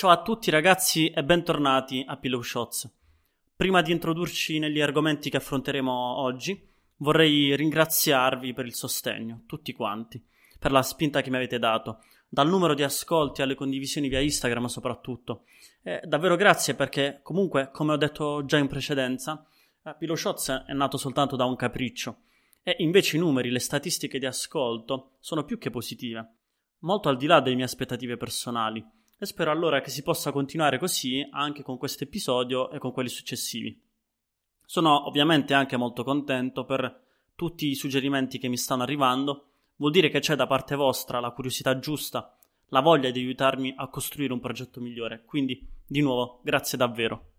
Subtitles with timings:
[0.00, 2.90] Ciao a tutti ragazzi e bentornati a Pillow Shots.
[3.54, 6.58] Prima di introdurci negli argomenti che affronteremo oggi,
[6.96, 10.24] vorrei ringraziarvi per il sostegno, tutti quanti,
[10.58, 11.98] per la spinta che mi avete dato,
[12.30, 15.44] dal numero di ascolti alle condivisioni via Instagram soprattutto.
[15.82, 19.46] Eh, davvero grazie perché comunque, come ho detto già in precedenza,
[19.84, 22.22] eh, Pillow Shots è nato soltanto da un capriccio
[22.62, 26.36] e invece i numeri, le statistiche di ascolto sono più che positive,
[26.78, 28.82] molto al di là delle mie aspettative personali
[29.22, 33.10] e spero allora che si possa continuare così anche con questo episodio e con quelli
[33.10, 33.78] successivi.
[34.64, 37.02] Sono ovviamente anche molto contento per
[37.34, 41.32] tutti i suggerimenti che mi stanno arrivando, vuol dire che c'è da parte vostra la
[41.32, 42.34] curiosità giusta,
[42.68, 47.32] la voglia di aiutarmi a costruire un progetto migliore, quindi di nuovo grazie davvero.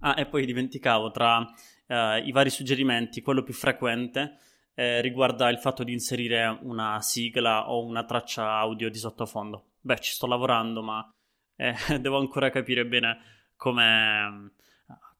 [0.00, 1.48] Ah, e poi dimenticavo tra
[1.86, 4.36] eh, i vari suggerimenti, quello più frequente
[4.74, 9.72] eh, riguarda il fatto di inserire una sigla o una traccia audio di sottofondo.
[9.80, 11.12] Beh, ci sto lavorando, ma
[11.56, 13.18] eh, devo ancora capire bene
[13.56, 14.52] come,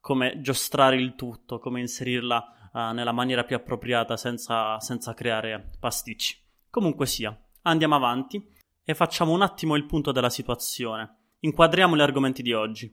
[0.01, 6.41] come, giostrare il tutto, come inserirla uh, nella maniera più appropriata senza, senza creare pasticci.
[6.71, 8.45] Comunque sia, andiamo avanti
[8.85, 11.17] e facciamo un attimo il punto della situazione.
[11.41, 12.93] Inquadriamo gli argomenti di oggi.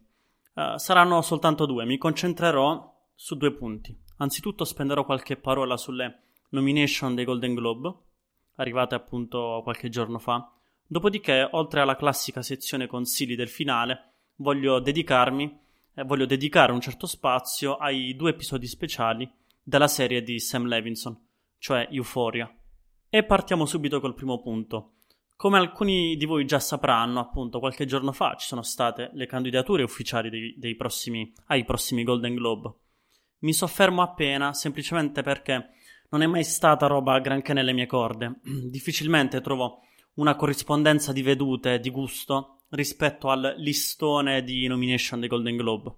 [0.53, 3.98] Uh, saranno soltanto due, mi concentrerò su due punti.
[4.17, 7.94] Anzitutto spenderò qualche parola sulle nomination dei Golden Globe,
[8.55, 10.53] arrivate appunto qualche giorno fa,
[10.92, 15.59] Dopodiché, oltre alla classica sezione consigli del finale, voglio dedicarmi,
[15.94, 21.16] eh, voglio dedicare un certo spazio ai due episodi speciali della serie di Sam Levinson,
[21.59, 22.52] cioè Euphoria.
[23.08, 24.94] E partiamo subito col primo punto.
[25.36, 29.83] Come alcuni di voi già sapranno, appunto, qualche giorno fa ci sono state le candidature
[29.83, 32.73] ufficiali dei, dei prossimi, ai prossimi Golden Globe.
[33.42, 35.70] Mi soffermo appena semplicemente perché
[36.09, 38.39] non è mai stata roba granché nelle mie corde.
[38.69, 39.81] Difficilmente trovo
[40.15, 45.95] una corrispondenza di vedute di gusto rispetto al listone di nomination dei Golden Globe.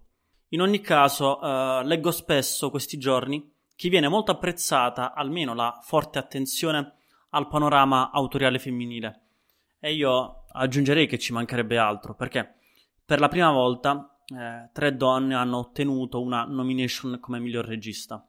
[0.50, 6.20] In ogni caso, uh, leggo spesso questi giorni che viene molto apprezzata almeno la forte
[6.20, 6.94] attenzione
[7.30, 9.22] al panorama autoriale femminile.
[9.80, 12.56] E io aggiungerei che ci mancherebbe altro, perché
[13.04, 18.26] per la prima volta eh, tre donne hanno ottenuto una nomination come miglior regista.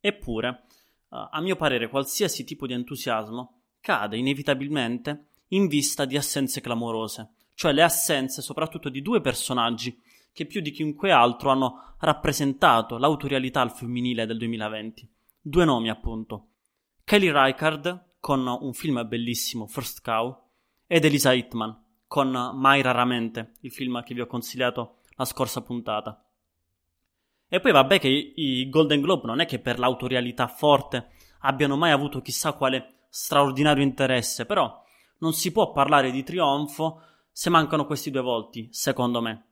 [0.00, 0.64] Eppure,
[1.14, 7.72] a mio parere, qualsiasi tipo di entusiasmo cade inevitabilmente in vista di assenze clamorose, cioè
[7.72, 10.00] le assenze soprattutto di due personaggi
[10.32, 15.08] che più di chiunque altro hanno rappresentato l'autorialità al femminile del 2020.
[15.40, 16.48] Due nomi, appunto.
[17.04, 20.48] Kelly Reichardt con un film bellissimo, First Cow,
[20.86, 26.21] ed Elisa Hitman con Mai raramente, il film che vi ho consigliato la scorsa puntata.
[27.54, 31.08] E poi vabbè che i Golden Globe non è che per l'autorialità forte
[31.40, 34.82] abbiano mai avuto chissà quale straordinario interesse, però
[35.18, 39.48] non si può parlare di trionfo se mancano questi due volti, secondo me.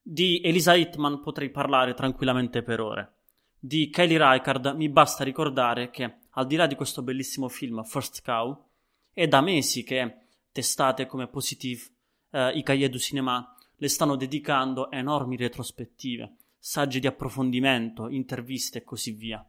[0.00, 3.16] Di Elisa Hitman potrei parlare tranquillamente per ore.
[3.58, 8.24] Di Kelly Reichardt mi basta ricordare che, al di là di questo bellissimo film First
[8.24, 8.68] Cow,
[9.12, 11.82] è da mesi che testate come Positive,
[12.30, 16.36] eh, du Cinéma, le stanno dedicando enormi retrospettive,
[16.66, 19.46] saggi di approfondimento, interviste e così via.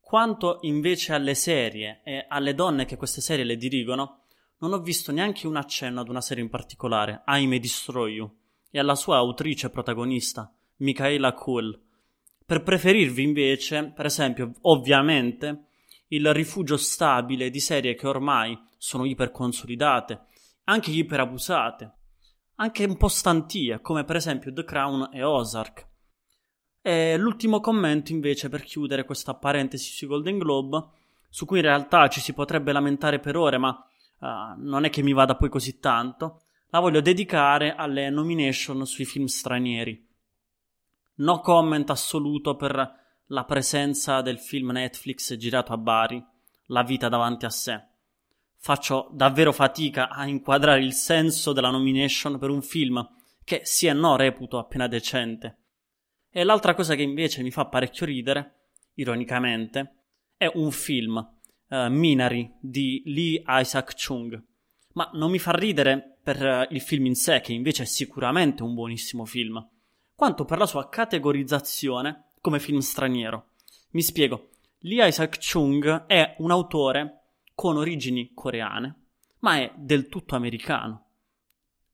[0.00, 4.24] Quanto invece alle serie e alle donne che queste serie le dirigono,
[4.58, 8.38] non ho visto neanche un accenno ad una serie in particolare, May Destroy You,
[8.72, 11.80] e alla sua autrice protagonista, Michaela Cool.
[12.44, 15.66] Per preferirvi invece, per esempio, ovviamente,
[16.08, 20.24] il rifugio stabile di serie che ormai sono iperconsolidate,
[20.64, 21.92] anche iperabusate,
[22.56, 25.90] anche un po' stantie, come per esempio The Crown e Ozark,
[26.84, 30.84] e l'ultimo commento invece per chiudere questa parentesi sui Golden Globe,
[31.30, 33.70] su cui in realtà ci si potrebbe lamentare per ore, ma
[34.18, 34.26] uh,
[34.56, 39.26] non è che mi vada poi così tanto, la voglio dedicare alle nomination sui film
[39.26, 40.08] stranieri.
[41.14, 46.22] No comment assoluto per la presenza del film Netflix girato a Bari,
[46.66, 47.80] La vita davanti a sé.
[48.56, 53.06] Faccio davvero fatica a inquadrare il senso della nomination per un film
[53.44, 55.61] che sì e no reputo appena decente
[56.34, 59.96] e l'altra cosa che invece mi fa parecchio ridere, ironicamente,
[60.38, 61.16] è un film,
[61.68, 64.42] uh, Minari, di Lee Isaac Chung.
[64.94, 68.62] Ma non mi fa ridere per uh, il film in sé, che invece è sicuramente
[68.62, 69.62] un buonissimo film,
[70.14, 73.50] quanto per la sua categorizzazione come film straniero.
[73.90, 74.48] Mi spiego.
[74.84, 77.24] Lee Isaac Chung è un autore
[77.54, 79.00] con origini coreane,
[79.40, 81.08] ma è del tutto americano.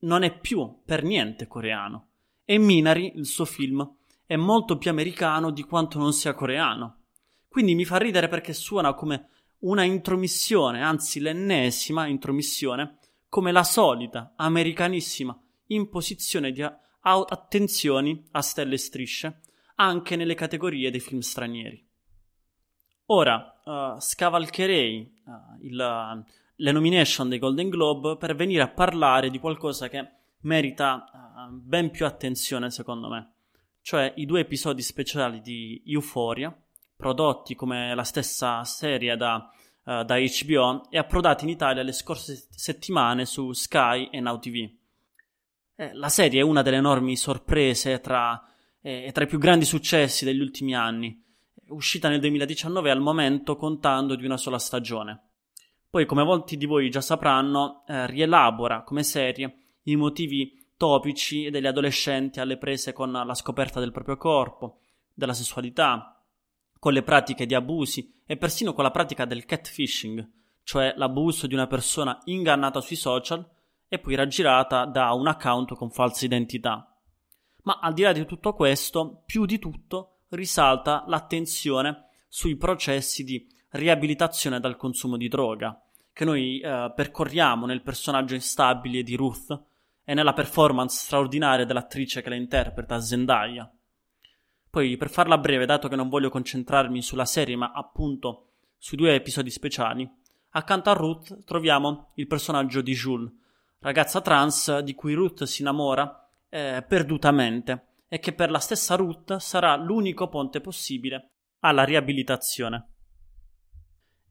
[0.00, 2.06] Non è più per niente coreano.
[2.44, 3.96] E Minari, il suo film,
[4.28, 7.04] è molto più americano di quanto non sia coreano.
[7.48, 9.30] Quindi mi fa ridere perché suona come
[9.60, 12.98] una intromissione, anzi l'ennesima intromissione,
[13.30, 15.34] come la solita, americanissima
[15.68, 19.40] imposizione di a- attenzioni a stelle e strisce
[19.76, 21.82] anche nelle categorie dei film stranieri.
[23.06, 26.24] Ora uh, scavalcherei uh, il,
[26.54, 30.06] le nomination dei Golden Globe per venire a parlare di qualcosa che
[30.40, 33.32] merita uh, ben più attenzione secondo me,
[33.88, 36.54] cioè i due episodi speciali di Euphoria,
[36.94, 39.50] prodotti come la stessa serie da,
[39.82, 44.68] da HBO e approdati in Italia le scorse settimane su Sky e Now TV.
[45.74, 48.38] Eh, la serie è una delle enormi sorprese tra,
[48.82, 51.24] eh, tra i più grandi successi degli ultimi anni,
[51.68, 55.30] uscita nel 2019 al momento contando di una sola stagione.
[55.88, 61.66] Poi, come molti di voi già sapranno, eh, rielabora come serie i motivi topici degli
[61.66, 64.78] adolescenti alle prese con la scoperta del proprio corpo,
[65.12, 66.24] della sessualità,
[66.78, 70.26] con le pratiche di abusi e persino con la pratica del catfishing,
[70.62, 73.46] cioè l'abuso di una persona ingannata sui social
[73.88, 76.96] e poi raggirata da un account con falsa identità.
[77.64, 83.46] Ma al di là di tutto questo, più di tutto risalta l'attenzione sui processi di
[83.70, 85.82] riabilitazione dal consumo di droga,
[86.12, 89.66] che noi eh, percorriamo nel personaggio instabile di Ruth
[90.08, 93.70] e nella performance straordinaria dell'attrice che la interpreta, Zendaya.
[94.70, 99.14] Poi, per farla breve, dato che non voglio concentrarmi sulla serie, ma appunto sui due
[99.14, 100.10] episodi speciali,
[100.52, 103.30] accanto a Ruth troviamo il personaggio di Jules,
[103.80, 109.36] ragazza trans di cui Ruth si innamora eh, perdutamente e che per la stessa Ruth
[109.36, 112.92] sarà l'unico ponte possibile alla riabilitazione.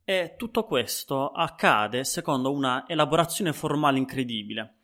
[0.03, 4.77] E tutto questo accade secondo una elaborazione formale incredibile,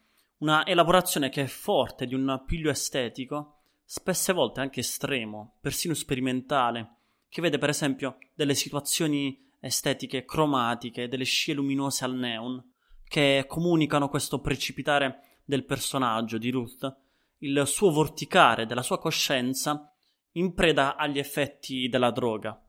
[0.44, 6.96] una elaborazione che è forte di un appiglio estetico, spesse volte anche estremo, persino sperimentale,
[7.30, 12.62] che vede per esempio delle situazioni estetiche cromatiche, delle scie luminose al neon,
[13.08, 16.94] che comunicano questo precipitare del personaggio di Ruth,
[17.38, 19.94] il suo vorticare della sua coscienza
[20.34, 22.62] in preda agli effetti della droga.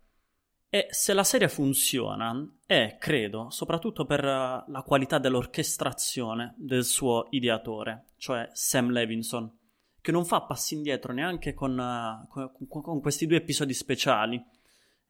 [0.75, 2.35] E se la serie funziona
[2.67, 9.57] è, credo, soprattutto per la qualità dell'orchestrazione del suo ideatore, cioè Sam Levinson,
[10.01, 14.45] che non fa passi indietro neanche con, con, con questi due episodi speciali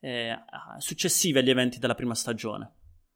[0.00, 0.38] eh,
[0.76, 2.70] successivi agli eventi della prima stagione.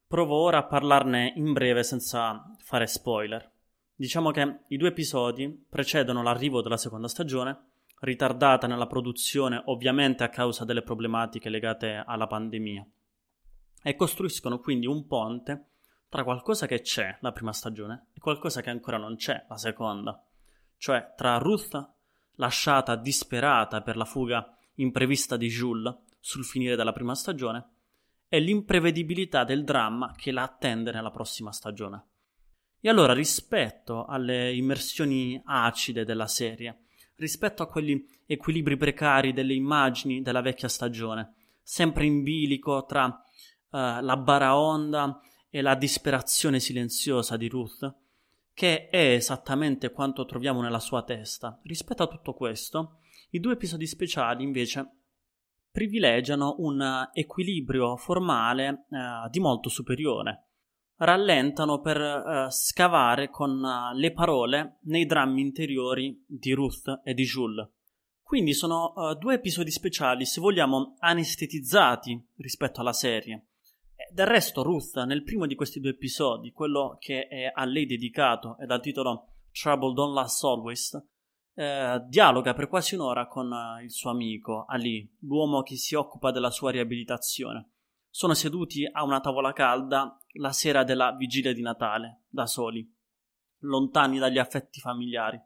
[0.06, 3.46] Provo ora a parlarne in breve senza fare spoiler.
[3.94, 10.28] Diciamo che i due episodi precedono l'arrivo della seconda stagione, ritardata nella produzione ovviamente a
[10.28, 12.86] causa delle problematiche legate alla pandemia,
[13.82, 15.66] e costruiscono quindi un ponte
[16.08, 20.24] tra qualcosa che c'è la prima stagione e qualcosa che ancora non c'è la seconda,
[20.76, 21.90] cioè tra Ruth
[22.36, 27.70] lasciata disperata per la fuga imprevista di Jules sul finire della prima stagione
[28.28, 32.06] è l'imprevedibilità del dramma che la attende nella prossima stagione.
[32.80, 36.84] E allora, rispetto alle immersioni acide della serie,
[37.18, 43.20] rispetto a quegli equilibri precari delle immagini della vecchia stagione, sempre in bilico tra uh,
[43.70, 45.20] la baraonda
[45.50, 47.94] e la disperazione silenziosa di Ruth,
[48.54, 51.60] che è esattamente quanto troviamo nella sua testa.
[51.62, 52.98] Rispetto a tutto questo,
[53.30, 54.88] i due episodi speciali invece
[55.70, 60.47] privilegiano un equilibrio formale eh, di molto superiore.
[61.00, 67.22] Rallentano per eh, scavare con uh, le parole nei drammi interiori di Ruth e di
[67.22, 67.68] Jules.
[68.20, 73.46] Quindi sono uh, due episodi speciali, se vogliamo, anestetizzati rispetto alla serie.
[74.10, 78.56] Del resto, Ruth, nel primo di questi due episodi, quello che è a lei dedicato
[78.58, 81.00] e dal titolo Trouble Don't Last Always,
[81.54, 83.52] eh, dialoga per quasi un'ora con
[83.82, 87.70] il suo amico Ali, l'uomo che si occupa della sua riabilitazione.
[88.10, 92.86] Sono seduti a una tavola calda la sera della vigilia di Natale, da soli,
[93.60, 95.40] lontani dagli affetti familiari.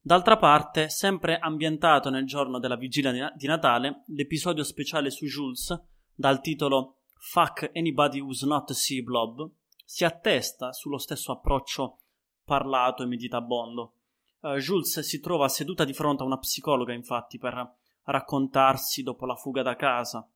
[0.00, 5.78] D'altra parte, sempre ambientato nel giorno della vigilia di Natale, l'episodio speciale su Jules,
[6.14, 9.50] dal titolo Fuck Anybody Who's Not Sea Blob,
[9.84, 12.00] si attesta sullo stesso approccio
[12.44, 13.94] parlato e meditabondo
[14.40, 19.34] Uh, Jules si trova seduta di fronte a una psicologa, infatti, per raccontarsi dopo la
[19.34, 20.26] fuga da casa,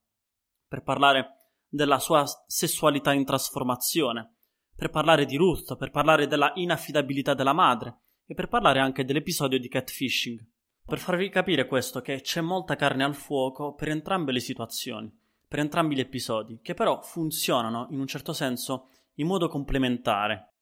[0.66, 1.41] per parlare
[1.74, 4.34] della sua sessualità in trasformazione,
[4.76, 9.58] per parlare di Ruth, per parlare della inaffidabilità della madre e per parlare anche dell'episodio
[9.58, 10.46] di catfishing.
[10.84, 15.10] Per farvi capire questo che c'è molta carne al fuoco per entrambe le situazioni,
[15.48, 20.52] per entrambi gli episodi, che però funzionano in un certo senso in modo complementare.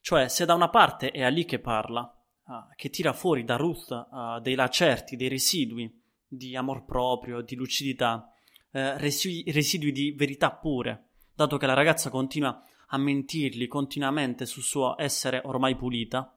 [0.00, 2.00] Cioè, se da una parte è Ali che parla,
[2.46, 7.54] uh, che tira fuori da Ruth uh, dei lacerti, dei residui di amor proprio, di
[7.54, 8.32] lucidità,
[8.70, 14.62] uh, residui, residui di verità pure, dato che la ragazza continua a mentirgli continuamente sul
[14.62, 16.34] suo essere ormai pulita.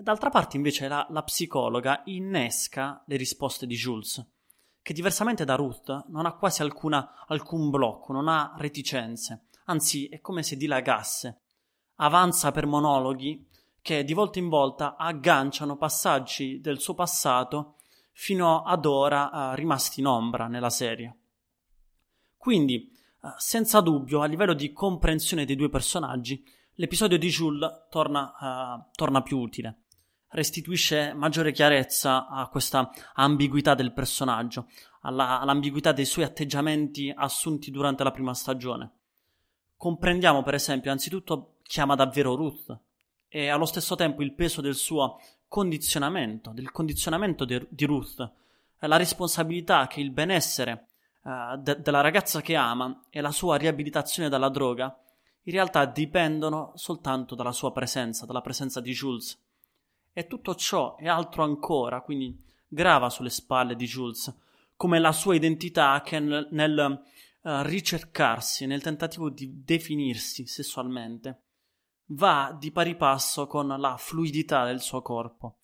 [0.00, 4.24] D'altra parte, invece, la, la psicologa innesca le risposte di Jules,
[4.82, 10.20] che diversamente da Ruth non ha quasi alcuna, alcun blocco, non ha reticenze, anzi è
[10.20, 11.40] come se dilagasse.
[11.96, 13.48] Avanza per monologhi
[13.80, 17.76] che di volta in volta agganciano passaggi del suo passato
[18.12, 21.18] fino ad ora uh, rimasti in ombra nella serie.
[22.46, 22.88] Quindi,
[23.22, 28.88] uh, senza dubbio, a livello di comprensione dei due personaggi, l'episodio di Jules torna, uh,
[28.92, 29.80] torna più utile
[30.28, 34.68] restituisce maggiore chiarezza a questa ambiguità del personaggio,
[35.00, 38.92] alla, all'ambiguità dei suoi atteggiamenti assunti durante la prima stagione.
[39.76, 42.78] Comprendiamo, per esempio, anzitutto chi ama davvero Ruth
[43.26, 48.32] e allo stesso tempo il peso del suo condizionamento, del condizionamento de, di Ruth,
[48.78, 50.90] la responsabilità che il benessere
[51.26, 54.96] uh, de, della ragazza che ama e la sua riabilitazione dalla droga
[55.42, 59.40] in realtà dipendono soltanto dalla sua presenza, dalla presenza di Jules.
[60.12, 64.34] E tutto ciò e altro ancora, quindi grava sulle spalle di Jules,
[64.76, 67.02] come la sua identità che nel, nel
[67.42, 71.42] uh, ricercarsi, nel tentativo di definirsi sessualmente,
[72.06, 75.58] va di pari passo con la fluidità del suo corpo,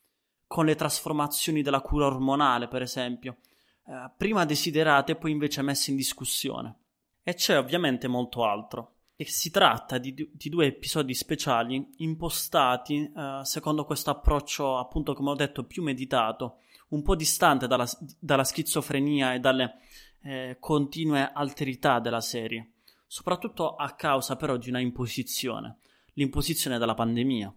[0.47, 3.39] con le trasformazioni della cura ormonale, per esempio,
[3.85, 6.77] uh, prima desiderate e poi invece messe in discussione.
[7.23, 13.41] E c'è ovviamente molto altro e si tratta di, di, due episodi speciali impostati eh,
[13.45, 16.59] secondo questo approccio, appunto, come ho detto, più meditato,
[16.89, 19.77] un po' distante dalla, dalla schizofrenia e dalle
[20.23, 22.73] eh, continue alterità della serie,
[23.07, 25.77] soprattutto a causa però di una imposizione,
[26.15, 27.55] l'imposizione della pandemia,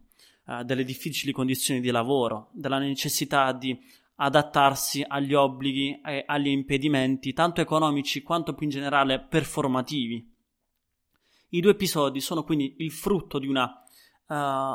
[0.48, 3.75] eh, delle difficili condizioni di lavoro, della necessità di
[4.15, 10.34] adattarsi agli obblighi e agli impedimenti, tanto economici quanto più in generale performativi
[11.55, 14.34] i due episodi sono quindi il frutto di una uh,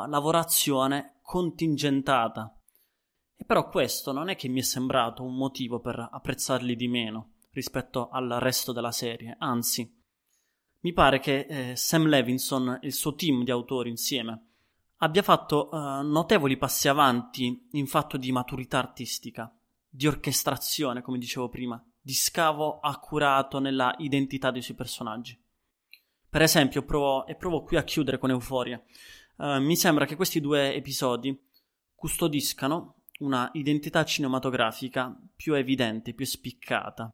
[0.09, 2.59] lavorazione contingentata.
[3.35, 7.33] E però questo non è che mi è sembrato un motivo per apprezzarli di meno
[7.51, 9.99] rispetto al resto della serie, anzi,
[10.83, 14.50] mi pare che eh, Sam Levinson e il suo team di autori insieme
[15.03, 19.53] abbia fatto uh, notevoli passi avanti in fatto di maturità artistica,
[19.87, 25.39] di orchestrazione, come dicevo prima, di scavo accurato nella identità dei suoi personaggi.
[26.29, 28.81] Per esempio, provo, e provo qui a chiudere con euforia,
[29.37, 31.37] uh, mi sembra che questi due episodi
[31.95, 37.09] custodiscano una identità cinematografica più evidente, più spiccata.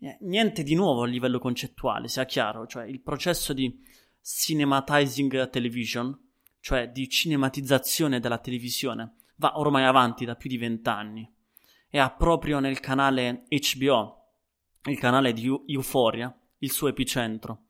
[0.00, 3.78] Eh, niente di nuovo a livello concettuale, sia chiaro, cioè il processo di
[4.20, 6.23] cinematizing television,
[6.64, 11.30] cioè di cinematizzazione della televisione, va ormai avanti da più di vent'anni
[11.90, 14.28] e ha proprio nel canale HBO,
[14.84, 17.64] il canale di Euphoria, il suo epicentro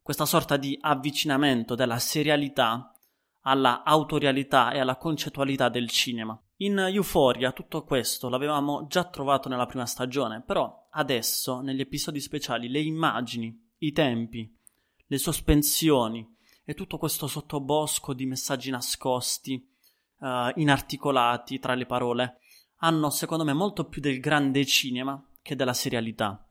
[0.00, 2.94] questa sorta di avvicinamento della serialità
[3.40, 6.40] alla autorialità e alla concettualità del cinema.
[6.58, 12.68] In Euphoria tutto questo l'avevamo già trovato nella prima stagione, però adesso negli episodi speciali
[12.68, 14.56] le immagini, i tempi,
[15.04, 16.35] le sospensioni
[16.68, 19.54] e tutto questo sottobosco di messaggi nascosti,
[20.18, 22.40] uh, inarticolati tra le parole,
[22.78, 26.44] hanno secondo me molto più del grande cinema che della serialità.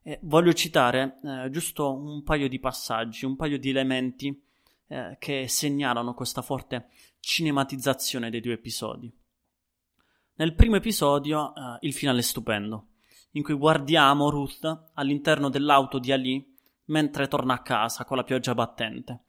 [0.00, 4.42] Eh, voglio citare eh, giusto un paio di passaggi, un paio di elementi
[4.86, 9.12] eh, che segnalano questa forte cinematizzazione dei due episodi.
[10.34, 12.86] Nel primo episodio eh, il finale è stupendo,
[13.32, 18.54] in cui guardiamo Ruth all'interno dell'auto di Ali mentre torna a casa con la pioggia
[18.54, 19.24] battente.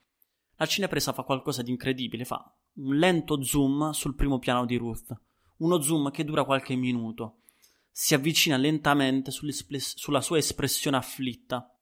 [0.61, 5.17] La cinepresa fa qualcosa di incredibile, fa un lento zoom sul primo piano di Ruth,
[5.59, 7.43] uno zoom che dura qualche minuto.
[7.89, 11.73] Si avvicina lentamente sulla sua espressione afflitta.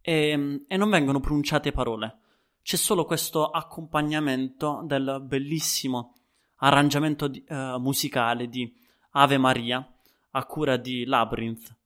[0.00, 2.20] E, e non vengono pronunciate parole.
[2.62, 6.14] C'è solo questo accompagnamento del bellissimo
[6.62, 8.74] arrangiamento di, uh, musicale di
[9.10, 9.86] Ave Maria
[10.30, 11.76] a cura di Labyrinth.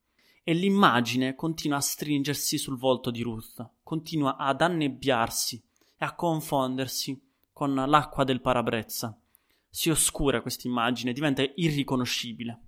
[0.45, 5.61] E l'immagine continua a stringersi sul volto di Ruth, continua ad annebbiarsi
[5.97, 7.21] e a confondersi
[7.53, 9.19] con l'acqua del parabrezza.
[9.69, 12.61] Si oscura questa immagine, diventa irriconoscibile.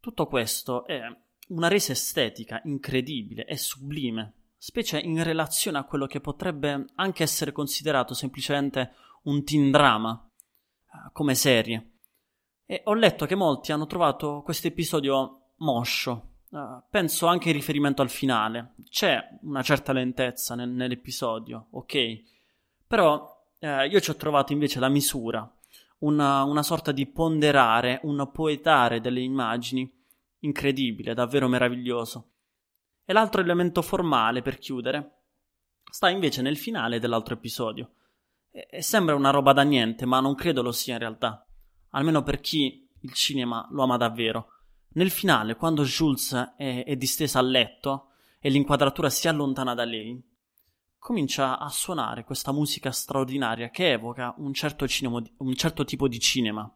[0.00, 1.00] Tutto questo è
[1.48, 7.52] una resa estetica incredibile e sublime, specie in relazione a quello che potrebbe anche essere
[7.52, 8.92] considerato semplicemente
[9.24, 11.92] un teen drama eh, come serie.
[12.66, 16.36] E ho letto che molti hanno trovato questo episodio moscio.
[16.50, 18.74] Uh, penso anche in riferimento al finale.
[18.88, 22.22] C'è una certa lentezza nel, nell'episodio, ok?
[22.86, 25.46] Però uh, io ci ho trovato invece la misura,
[25.98, 29.92] una, una sorta di ponderare, un poetare delle immagini
[30.40, 32.30] incredibile, davvero meraviglioso.
[33.04, 35.16] E l'altro elemento formale, per chiudere,
[35.90, 37.92] sta invece nel finale dell'altro episodio,
[38.50, 41.46] E sembra una roba da niente, ma non credo lo sia in realtà.
[41.90, 44.57] Almeno per chi il cinema lo ama davvero.
[44.90, 48.08] Nel finale, quando Jules è, è distesa a letto
[48.40, 50.20] e l'inquadratura si allontana da lei,
[50.98, 56.18] comincia a suonare questa musica straordinaria che evoca un certo, cinema, un certo tipo di
[56.18, 56.70] cinema.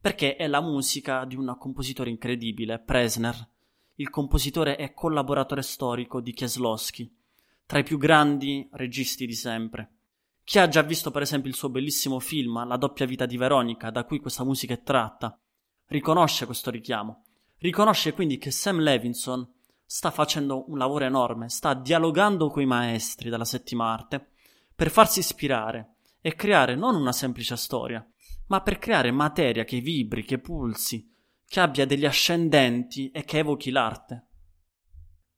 [0.00, 3.48] Perché è la musica di un compositore incredibile, Presner.
[3.96, 7.14] Il compositore e collaboratore storico di Kieslowski,
[7.66, 9.90] tra i più grandi registi di sempre.
[10.42, 13.90] Chi ha già visto per esempio il suo bellissimo film La doppia vita di Veronica,
[13.90, 15.38] da cui questa musica è tratta,
[15.86, 17.22] riconosce questo richiamo.
[17.62, 19.48] Riconosce quindi che Sam Levinson
[19.86, 24.30] sta facendo un lavoro enorme, sta dialogando con i maestri della settima arte
[24.74, 28.04] per farsi ispirare e creare non una semplice storia,
[28.48, 31.08] ma per creare materia che vibri, che pulsi,
[31.46, 34.26] che abbia degli ascendenti e che evochi l'arte.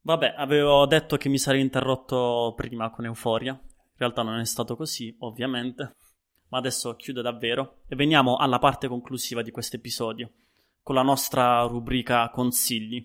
[0.01, 4.75] Vabbè, avevo detto che mi sarei interrotto prima con Euforia, in realtà non è stato
[4.75, 5.95] così, ovviamente.
[6.47, 10.31] Ma adesso chiudo davvero e veniamo alla parte conclusiva di questo episodio,
[10.85, 13.03] con la nostra rubrica consigli.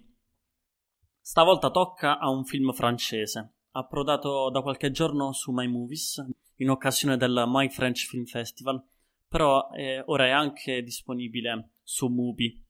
[1.19, 6.23] Stavolta tocca a un film francese, approdato da qualche giorno su My Movies,
[6.57, 8.87] in occasione del My French Film Festival,
[9.27, 12.63] però eh, ora è anche disponibile su Mubi.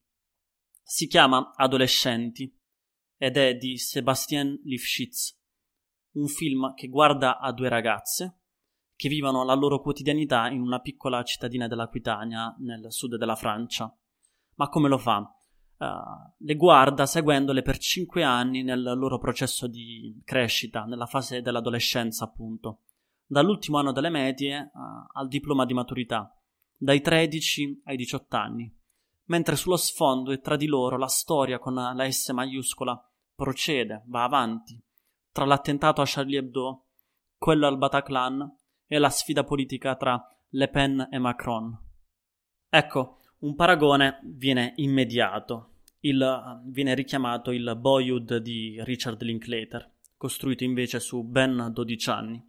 [0.81, 2.57] Si chiama Adolescenti
[3.17, 5.37] ed è di Sébastien Lifshitz
[6.13, 8.43] un film che guarda a due ragazze
[8.95, 13.93] che vivono la loro quotidianità in una piccola cittadina dell'Aquitania nel sud della Francia.
[14.61, 15.21] Ma come lo fa?
[15.79, 15.87] Uh,
[16.37, 22.83] le guarda seguendole per cinque anni nel loro processo di crescita, nella fase dell'adolescenza, appunto,
[23.25, 24.79] dall'ultimo anno delle medie uh,
[25.15, 26.39] al diploma di maturità,
[26.77, 28.71] dai 13 ai 18 anni,
[29.29, 33.03] mentre sullo sfondo e tra di loro la storia con la S maiuscola
[33.35, 34.79] procede, va avanti,
[35.33, 36.89] tra l'attentato a Charlie Hebdo,
[37.39, 41.75] quello al Bataclan e la sfida politica tra Le Pen e Macron.
[42.69, 45.69] Ecco, un paragone viene immediato.
[46.01, 52.49] Il, viene richiamato il Boyhood di Richard Linklater, costruito invece su ben 12 anni.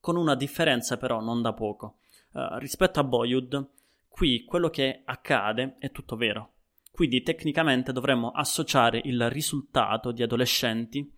[0.00, 1.98] Con una differenza però non da poco.
[2.32, 3.68] Uh, rispetto a Boyhood,
[4.08, 6.54] qui quello che accade è tutto vero.
[6.90, 11.10] Quindi tecnicamente dovremmo associare il risultato di adolescenti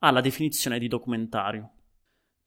[0.00, 1.72] ha la definizione di documentario.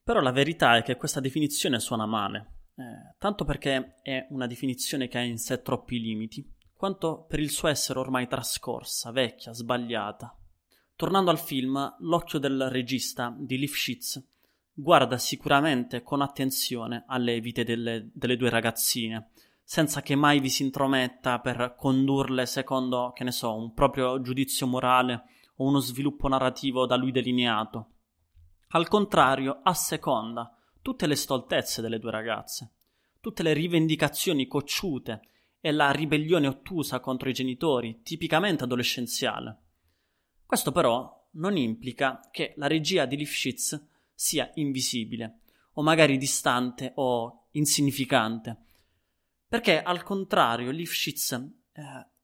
[0.04, 5.08] Però la verità è che questa definizione suona male, eh, tanto perché è una definizione
[5.08, 10.36] che ha in sé troppi limiti, quanto per il suo essere ormai trascorsa, vecchia, sbagliata.
[10.96, 14.22] Tornando al film, l'occhio del regista di Lifshitz
[14.76, 19.30] guarda sicuramente con attenzione alle vite delle, delle due ragazzine,
[19.64, 24.68] senza che mai vi si intrometta per condurle secondo, che ne so, un proprio giudizio
[24.68, 25.24] morale
[25.58, 27.90] o uno sviluppo narrativo da lui delineato.
[28.70, 32.74] Al contrario, asseconda tutte le stoltezze delle due ragazze,
[33.20, 35.22] tutte le rivendicazioni cocciute
[35.60, 39.62] e la ribellione ottusa contro i genitori, tipicamente adolescenziale.
[40.46, 43.82] Questo però non implica che la regia di Lifshitz
[44.14, 45.40] sia invisibile,
[45.76, 48.58] o magari distante o insignificante,
[49.48, 51.52] perché al contrario Lifshitz eh,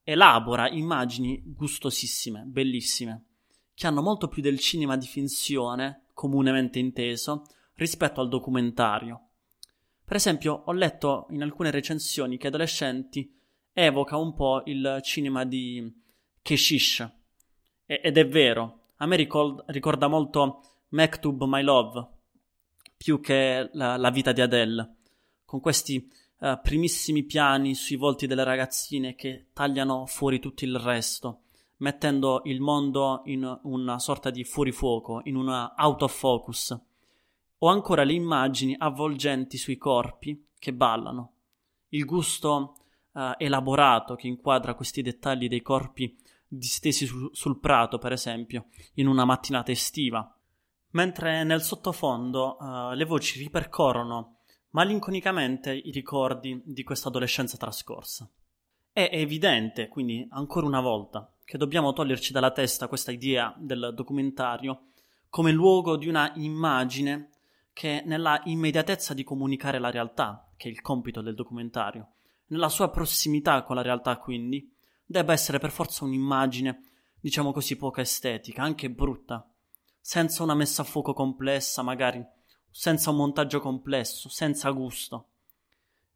[0.03, 3.23] elabora immagini gustosissime, bellissime,
[3.73, 7.45] che hanno molto più del cinema di finzione, comunemente inteso,
[7.79, 9.29] rispetto al documentario.
[10.03, 13.35] Per esempio, ho letto in alcune recensioni che Adolescenti
[13.71, 15.91] evoca un po' il cinema di
[16.41, 17.09] Keshish.
[17.85, 22.07] ed è vero, a me ricorda, ricorda molto Mektub My Love,
[22.97, 24.97] più che la, la vita di Adele,
[25.45, 26.07] con questi
[26.39, 31.43] uh, primissimi piani sui volti delle ragazzine che tagliano fuori tutto il resto,
[31.77, 36.77] mettendo il mondo in una sorta di fuorifuoco, in una autofocus,
[37.59, 41.33] o ancora le immagini avvolgenti sui corpi che ballano,
[41.89, 42.75] il gusto
[43.11, 46.15] uh, elaborato che inquadra questi dettagli dei corpi
[46.47, 50.35] distesi su- sul prato, per esempio, in una mattinata estiva,
[50.91, 54.37] mentre nel sottofondo uh, le voci ripercorrono
[54.71, 58.29] malinconicamente i ricordi di questa adolescenza trascorsa.
[58.91, 64.87] È evidente, quindi, ancora una volta, che dobbiamo toglierci dalla testa questa idea del documentario
[65.29, 67.29] come luogo di una immagine
[67.79, 72.15] che nella immediatezza di comunicare la realtà, che è il compito del documentario,
[72.47, 74.69] nella sua prossimità con la realtà quindi,
[75.05, 76.89] debba essere per forza un'immagine,
[77.21, 79.49] diciamo così, poco estetica, anche brutta,
[79.97, 82.21] senza una messa a fuoco complessa, magari
[82.69, 85.29] senza un montaggio complesso, senza gusto.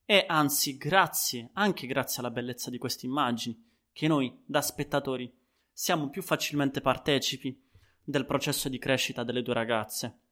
[0.04, 3.58] E anzi, grazie, anche grazie alla bellezza di queste immagini,
[3.94, 5.34] che noi, da spettatori,
[5.72, 7.58] siamo più facilmente partecipi
[8.04, 10.23] del processo di crescita delle due ragazze,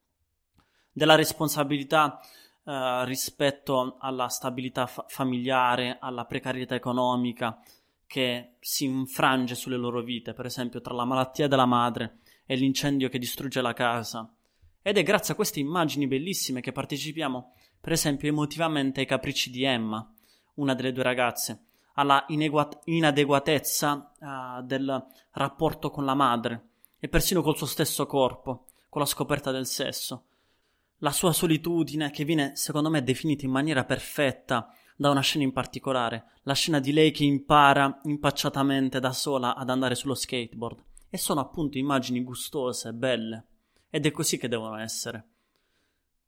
[0.92, 2.20] della responsabilità
[2.64, 7.60] eh, rispetto alla stabilità fa- familiare, alla precarietà economica
[8.06, 13.10] che si infrange sulle loro vite, per esempio tra la malattia della madre e l'incendio
[13.10, 14.32] che distrugge la casa.
[14.82, 19.64] Ed è grazie a queste immagini bellissime che partecipiamo, per esempio, emotivamente ai capricci di
[19.64, 20.08] Emma,
[20.56, 27.42] una delle due ragazze, alla ineguat- inadeguatezza uh, del rapporto con la madre e persino
[27.42, 30.26] col suo stesso corpo, con la scoperta del sesso
[31.02, 35.52] la sua solitudine che viene secondo me definita in maniera perfetta da una scena in
[35.52, 40.84] particolare, la scena di lei che impara impacciatamente da sola ad andare sullo skateboard.
[41.10, 43.48] E sono appunto immagini gustose, belle.
[43.90, 45.26] Ed è così che devono essere.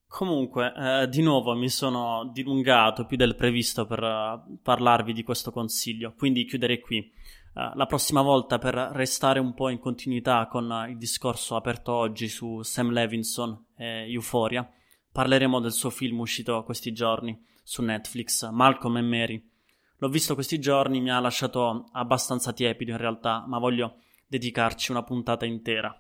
[0.07, 5.51] Comunque, eh, di nuovo mi sono dilungato più del previsto per uh, parlarvi di questo
[5.51, 7.11] consiglio, quindi chiuderei qui.
[7.53, 11.93] Uh, la prossima volta, per restare un po' in continuità con uh, il discorso aperto
[11.93, 14.69] oggi su Sam Levinson e Euphoria,
[15.11, 19.49] parleremo del suo film uscito questi giorni su Netflix, Malcolm e Mary.
[19.97, 25.03] L'ho visto questi giorni, mi ha lasciato abbastanza tiepido in realtà, ma voglio dedicarci una
[25.03, 25.97] puntata intera.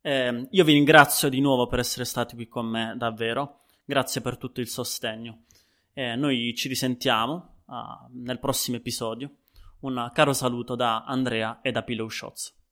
[0.00, 3.60] Eh, io vi ringrazio di nuovo per essere stati qui con me, davvero.
[3.84, 5.44] Grazie per tutto il sostegno.
[5.92, 9.36] Eh, noi ci risentiamo uh, nel prossimo episodio.
[9.80, 12.63] Un caro saluto da Andrea e da Pillow Shots.